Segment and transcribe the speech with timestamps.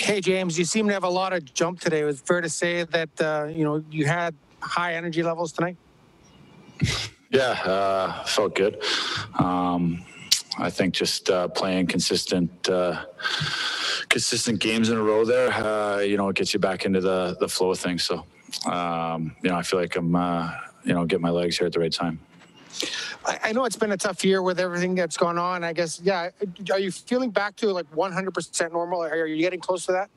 [0.00, 2.00] Hey, James, you seem to have a lot of jump today.
[2.00, 5.76] It was fair to say that, uh, you know, you had high energy levels tonight?
[7.32, 8.82] Yeah, uh, felt good.
[9.38, 10.04] Um,
[10.58, 13.04] I think just uh, playing consistent, uh,
[14.08, 17.36] consistent games in a row there, uh, you know, it gets you back into the
[17.38, 18.02] the flow of things.
[18.02, 18.26] So,
[18.68, 20.50] um, you know, I feel like I'm, uh,
[20.82, 22.18] you know, getting my legs here at the right time.
[23.24, 25.62] I, know it's been a tough year with everything that's gone on.
[25.64, 26.30] I guess, yeah.
[26.72, 29.02] Are you feeling back to like 100% normal?
[29.02, 30.10] Are you getting close to that?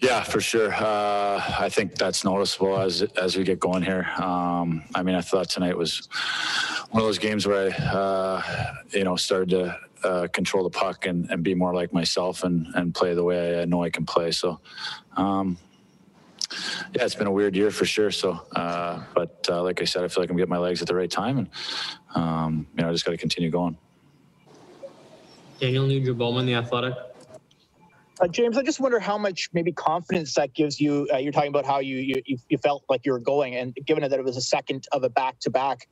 [0.00, 0.72] Yeah, for sure.
[0.72, 4.08] Uh, I think that's noticeable as as we get going here.
[4.16, 6.08] Um, I mean, I thought tonight was
[6.90, 11.06] one of those games where I, uh, you know, started to uh, control the puck
[11.06, 14.06] and, and be more like myself and, and play the way I know I can
[14.06, 14.30] play.
[14.30, 14.60] So,
[15.16, 15.58] um,
[16.94, 18.10] yeah, it's been a weird year for sure.
[18.10, 20.88] So, uh, but uh, like I said, I feel like I'm getting my legs at
[20.88, 21.48] the right time, and
[22.14, 23.76] um, you know, I just got to continue going.
[25.60, 26.94] Daniel Nugent Bowman, The Athletic.
[28.20, 31.08] Uh, James, I just wonder how much maybe confidence that gives you.
[31.12, 34.02] Uh, you're talking about how you, you you felt like you were going, and given
[34.08, 35.88] that it was a second of a back to back,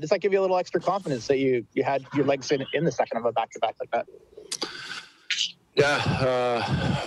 [0.00, 2.64] does that give you a little extra confidence that you you had your legs in
[2.72, 4.06] in the second of a back to back like that?
[5.76, 7.06] Yeah, uh,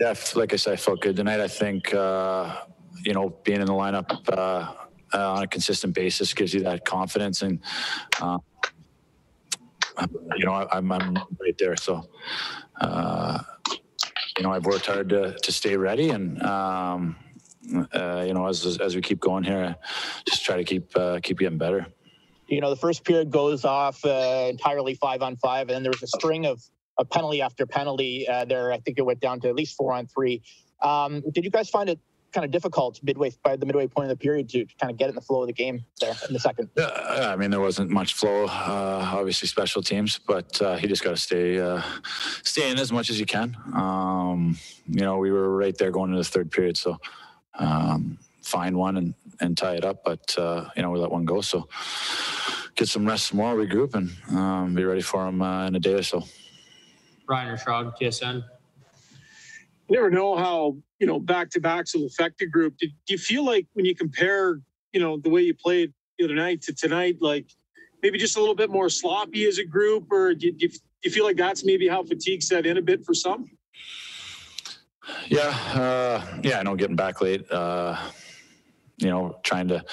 [0.00, 0.14] yeah.
[0.34, 1.40] Like I said, I felt good tonight.
[1.40, 2.62] I think uh,
[3.04, 4.72] you know being in the lineup uh,
[5.12, 7.60] uh on a consistent basis gives you that confidence, and
[8.20, 8.38] uh,
[10.36, 11.76] you know I, am I'm right there.
[11.76, 12.08] So
[12.80, 13.38] uh,
[14.36, 17.16] you know I've worked hard to to stay ready, and um,
[17.62, 19.76] you know as as we keep going here,
[20.26, 21.86] just try to keep keep getting better.
[22.48, 26.08] You know, the first period goes off entirely five on five, and then there's a
[26.08, 26.60] string of
[27.00, 28.72] a penalty after penalty uh, there.
[28.72, 30.42] I think it went down to at least four on three.
[30.82, 31.98] Um, did you guys find it
[32.32, 35.08] kind of difficult midway by the midway point of the period to, kind of get
[35.08, 36.68] in the flow of the game there in the second?
[36.76, 38.44] Uh, I mean, there wasn't much flow.
[38.44, 41.82] Uh, obviously, special teams, but uh, he just got to stay uh,
[42.42, 43.56] stay in as much as you can.
[43.74, 46.98] Um, you know, we were right there going into the third period, so
[47.58, 50.04] um, find one and, and tie it up.
[50.04, 51.68] But uh, you know, we let one go, so
[52.76, 55.94] get some rest, more, regroup, and um, be ready for them uh, in a day
[55.94, 56.24] or so.
[57.30, 58.44] Ryan Rishaug, TSN.
[59.88, 62.76] You never know how you know back to backs will affect the group.
[62.78, 64.60] do you feel like when you compare,
[64.92, 67.46] you know, the way you played the other night to tonight, like
[68.02, 70.68] maybe just a little bit more sloppy as a group, or do you, do
[71.04, 73.48] you feel like that's maybe how fatigue set in a bit for some?
[75.28, 77.50] Yeah, uh, yeah, I know getting back late.
[77.50, 77.96] Uh,
[78.98, 79.84] you know, trying to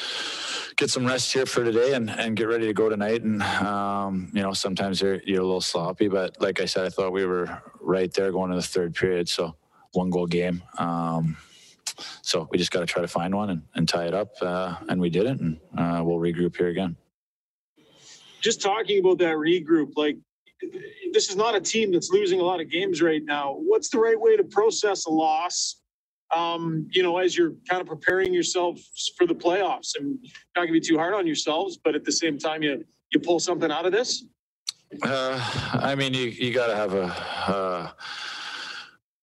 [0.77, 3.23] get some rest here for today and, and get ready to go tonight.
[3.23, 6.89] And, um, you know, sometimes you're, you're a little sloppy, but like I said, I
[6.89, 9.27] thought we were right there going to the third period.
[9.27, 9.55] So
[9.93, 10.61] one goal game.
[10.77, 11.35] Um,
[12.21, 14.33] so we just got to try to find one and, and tie it up.
[14.39, 15.41] Uh, and we didn't.
[15.41, 16.95] And uh, we'll regroup here again.
[18.41, 20.17] Just talking about that regroup, like
[21.11, 23.55] this is not a team that's losing a lot of games right now.
[23.57, 25.81] What's the right way to process a loss?
[26.35, 28.79] Um, you know, as you're kind of preparing yourself
[29.17, 30.19] for the playoffs and
[30.55, 33.39] not gonna be too hard on yourselves, but at the same time, you you pull
[33.39, 34.25] something out of this?
[35.03, 35.39] Uh,
[35.73, 37.03] I mean, you you got to have a.
[37.03, 37.91] Uh,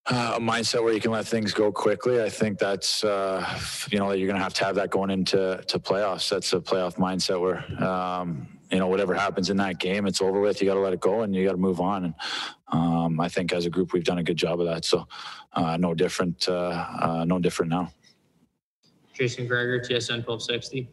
[0.07, 2.23] a mindset where you can let things go quickly.
[2.23, 3.59] I think that's uh,
[3.91, 6.29] you know you're going to have to have that going into to playoffs.
[6.29, 10.41] That's a playoff mindset where um, you know whatever happens in that game, it's over
[10.41, 10.61] with.
[10.61, 12.05] You got to let it go and you got to move on.
[12.05, 12.15] And
[12.69, 14.85] um, I think as a group, we've done a good job of that.
[14.85, 15.07] So
[15.55, 17.91] uh, no different, uh, uh, no different now.
[19.15, 20.89] Jason Gregor, TSN 1260.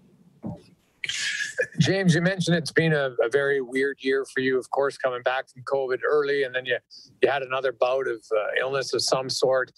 [1.79, 5.21] James, you mentioned it's been a, a, very weird year for you, of course, coming
[5.21, 6.77] back from COVID early, and then you
[7.21, 9.71] you had another bout of uh, illness of some sort.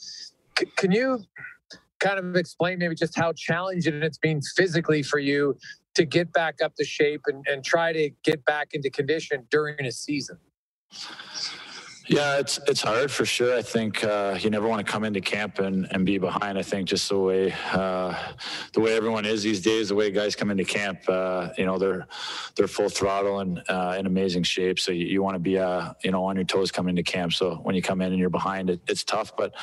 [0.57, 1.19] C- can you
[1.99, 5.57] kind of explain maybe just how challenging it's been physically for you
[5.95, 9.85] to get back up to shape and, and try to get back into condition during
[9.85, 10.37] a season?
[12.07, 13.57] Yeah, it's it's hard for sure.
[13.57, 16.57] I think uh, you never want to come into camp and, and be behind.
[16.57, 18.13] I think just the way uh,
[18.73, 21.77] the way everyone is these days, the way guys come into camp, uh, you know,
[21.77, 22.05] they're
[22.55, 24.79] they're full throttle and uh, in amazing shape.
[24.79, 27.31] So you, you want to be uh, you know on your toes coming into camp.
[27.33, 29.37] So when you come in and you're behind, it, it's tough.
[29.37, 29.53] But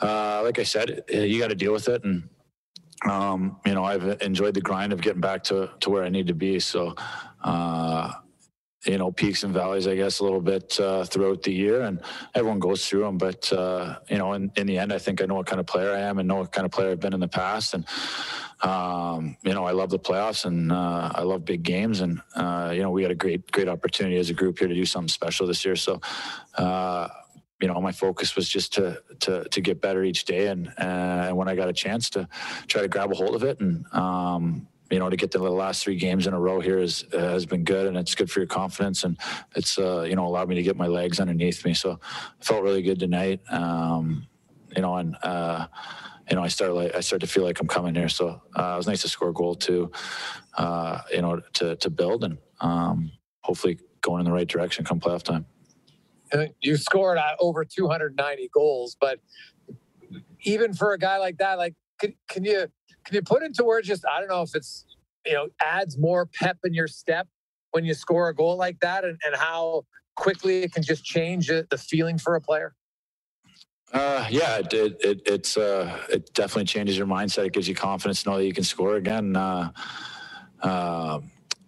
[0.00, 2.28] uh, like I said, you got to deal with it and
[3.04, 6.28] um, you know, I've enjoyed the grind of getting back to, to where I need
[6.28, 6.58] to be.
[6.58, 6.94] So,
[8.86, 12.00] you know, peaks and valleys, I guess, a little bit uh, throughout the year, and
[12.34, 13.18] everyone goes through them.
[13.18, 15.66] But uh, you know, in, in the end, I think I know what kind of
[15.66, 17.74] player I am, and know what kind of player I've been in the past.
[17.74, 17.84] And
[18.62, 22.00] um, you know, I love the playoffs, and uh, I love big games.
[22.00, 24.74] And uh, you know, we had a great, great opportunity as a group here to
[24.74, 25.76] do something special this year.
[25.76, 26.00] So
[26.54, 27.08] uh,
[27.60, 31.30] you know, my focus was just to to to get better each day, and uh,
[31.32, 32.28] when I got a chance to
[32.66, 35.82] try to grab a hold of it, and um, you know, to get the last
[35.84, 38.40] three games in a row here is, uh, has been good, and it's good for
[38.40, 39.18] your confidence, and
[39.56, 41.74] it's uh, you know allowed me to get my legs underneath me.
[41.74, 41.98] So,
[42.40, 43.40] I felt really good tonight.
[43.50, 44.26] Um,
[44.76, 45.66] you know, and uh,
[46.30, 48.08] you know, I start like I start to feel like I'm coming here.
[48.08, 49.90] So uh, it was nice to score a goal too.
[50.58, 53.12] uh, you know, to to build and um,
[53.42, 55.46] hopefully going in the right direction come playoff time.
[56.32, 59.20] Uh, You scored over 290 goals, but
[60.42, 62.66] even for a guy like that, like can, can you
[63.06, 64.84] can you put into words just I don't know if it's
[65.24, 67.28] you know adds more pep in your step
[67.70, 69.84] when you score a goal like that, and, and how
[70.16, 72.74] quickly it can just change the feeling for a player.
[73.92, 77.46] Uh, yeah, it, it, it it's uh, it definitely changes your mindset.
[77.46, 79.36] It gives you confidence to know that you can score again.
[79.36, 79.70] Uh,
[80.62, 81.20] uh,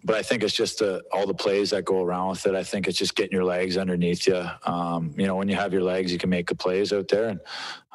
[0.03, 0.81] but I think it's just
[1.11, 2.55] all the plays that go around with it.
[2.55, 4.45] I think it's just getting your legs underneath you.
[4.63, 7.29] Um, you know, when you have your legs, you can make the plays out there,
[7.29, 7.39] and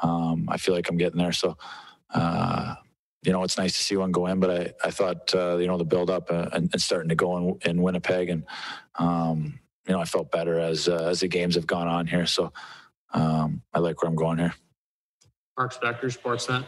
[0.03, 1.33] um, I feel like I'm getting there.
[1.33, 1.57] So,
[2.13, 2.75] uh,
[3.25, 4.41] you know, it's nice to see one go in.
[4.41, 7.15] But I, I thought, uh, you know, the build up uh, and, and starting to
[7.15, 8.45] go in, in Winnipeg, and
[8.99, 12.27] um, you know, I felt better as uh, as the games have gone on here.
[12.27, 12.53] So,
[13.13, 14.55] um, I like where I'm going here.
[15.57, 16.67] Mark Spector, Sportsnet.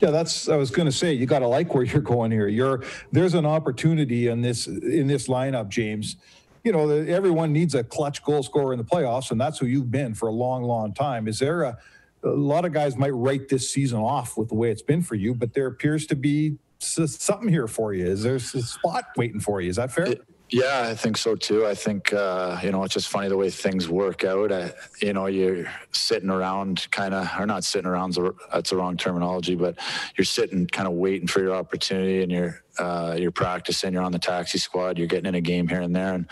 [0.00, 2.48] Yeah, that's, I was going to say, you got to like where you're going here.
[2.48, 2.82] You're,
[3.12, 6.16] there's an opportunity in this, in this lineup, James.
[6.62, 9.90] You know, everyone needs a clutch goal scorer in the playoffs, and that's who you've
[9.90, 11.28] been for a long, long time.
[11.28, 11.78] Is there a,
[12.24, 15.14] a lot of guys might write this season off with the way it's been for
[15.14, 18.06] you, but there appears to be something here for you.
[18.06, 19.70] Is there a spot waiting for you?
[19.70, 20.14] Is that fair?
[20.50, 21.66] Yeah, I think so too.
[21.66, 24.52] I think uh, you know it's just funny the way things work out.
[24.52, 28.16] I, you know, you're sitting around, kind of, or not sitting around.
[28.52, 29.78] That's the wrong terminology, but
[30.16, 33.94] you're sitting, kind of waiting for your opportunity, and you're uh, you're practicing.
[33.94, 34.98] You're on the taxi squad.
[34.98, 36.26] You're getting in a game here and there, and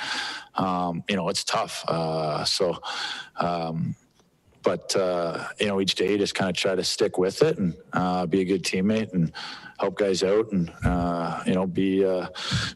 [0.55, 1.85] um, you know it's tough.
[1.89, 2.79] Uh, so.
[3.37, 3.97] Um,
[4.63, 7.75] but uh, you know, each day just kind of try to stick with it and
[7.93, 9.33] uh, be a good teammate and
[9.79, 12.29] help guys out and uh, you know be uh,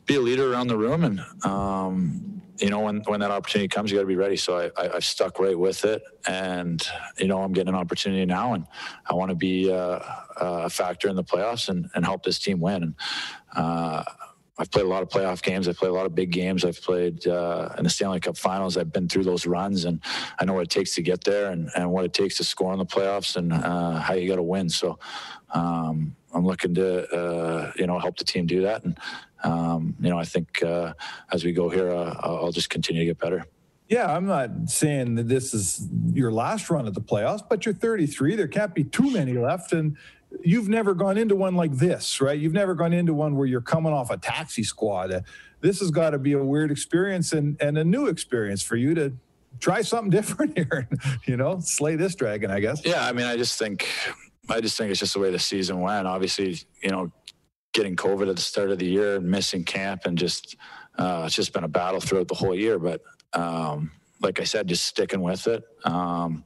[0.05, 1.05] be a leader around the room.
[1.05, 4.37] And um, you know when when that opportunity comes you got to be ready.
[4.37, 6.83] So I, I I've stuck right with it and
[7.19, 8.67] you know I'm getting an opportunity now and
[9.09, 10.01] I want to be uh,
[10.37, 12.83] a factor in the playoffs and, and help this team win.
[12.83, 12.95] And
[13.55, 14.05] uh,
[14.59, 15.69] I've played a lot of playoff games.
[15.69, 16.65] I've played a lot of big games.
[16.65, 18.77] I've played uh, in the Stanley Cup Finals.
[18.77, 20.01] I've been through those runs, and
[20.39, 22.73] I know what it takes to get there, and, and what it takes to score
[22.73, 24.69] in the playoffs, and uh, how you got to win.
[24.71, 24.99] So
[25.53, 28.99] um, I'm looking to uh, you know help the team do that, and
[29.45, 30.95] um, you know I think uh,
[31.33, 33.45] as we go here, uh, I'll I'll just continue to get better.
[33.89, 37.75] Yeah, I'm not saying that this is your last run at the playoffs, but you're
[37.75, 38.35] 33.
[38.35, 39.73] There can't be too many left.
[39.73, 39.97] And
[40.43, 42.39] you've never gone into one like this, right?
[42.39, 45.25] You've never gone into one where you're coming off a taxi squad.
[45.61, 48.95] This has got to be a weird experience and, and a new experience for you
[48.95, 49.15] to
[49.61, 50.89] try something different here,
[51.27, 52.85] you know, slay this dragon, I guess.
[52.85, 53.89] Yeah, I mean, I just think,
[54.49, 56.07] I just think it's just the way the season went.
[56.07, 57.13] Obviously, you know,
[57.73, 60.57] getting COVID at the start of the year and missing camp and just,
[60.99, 62.79] uh, it's just been a battle throughout the whole year.
[62.79, 63.03] But
[63.33, 63.91] um,
[64.21, 65.65] like I said, just sticking with it.
[65.85, 66.45] Um,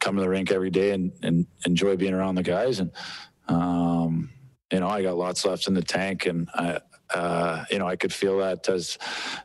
[0.00, 2.80] come to the rink every day and, and enjoy being around the guys.
[2.80, 2.90] And,
[3.48, 4.30] um,
[4.72, 6.80] you know, I got lots left in the tank and I,
[7.14, 8.98] uh, you know, I could feel that as,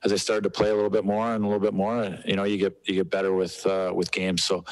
[0.03, 2.35] as I started to play a little bit more and a little bit more, you
[2.35, 4.43] know, you get, you get better with, uh, with games.
[4.43, 4.65] So,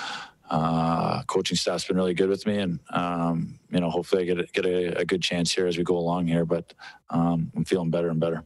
[0.49, 4.39] uh, coaching staff's been really good with me and, um, you know, hopefully I get
[4.39, 6.73] a, get a, a good chance here as we go along here, but,
[7.09, 8.45] um, I'm feeling better and better.